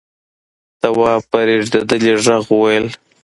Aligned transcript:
تواب 0.81 1.21
په 1.31 1.39
رېږديدلي 1.47 2.13
غږ 2.23 2.43
وويل: 2.49 2.87